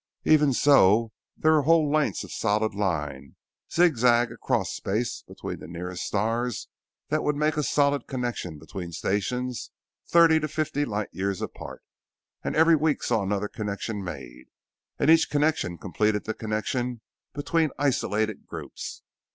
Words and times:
Even 0.23 0.51
so, 0.51 1.11
there 1.37 1.51
were 1.51 1.61
whole 1.61 1.87
lengths 1.91 2.23
of 2.23 2.31
solid 2.31 2.73
line, 2.73 3.35
zig 3.71 3.97
zag 3.97 4.31
across 4.31 4.71
space 4.73 5.23
between 5.27 5.59
the 5.59 5.67
nearer 5.67 5.95
stars 5.95 6.69
that 7.09 7.21
would 7.23 7.35
make 7.35 7.55
a 7.55 7.61
solid 7.61 8.07
connection 8.07 8.57
between 8.57 8.91
stations 8.91 9.69
thirty 10.07 10.39
to 10.39 10.47
fifty 10.47 10.85
light 10.85 11.09
years 11.11 11.39
apart. 11.39 11.83
And 12.43 12.55
every 12.55 12.75
week 12.75 13.03
saw 13.03 13.21
another 13.21 13.47
connection 13.47 14.03
made, 14.03 14.47
and 14.97 15.11
each 15.11 15.29
connection 15.29 15.77
completed 15.77 16.23
the 16.23 16.33
connection 16.33 17.01
between 17.35 17.69
isolated 17.77 18.47
groups. 18.47 19.03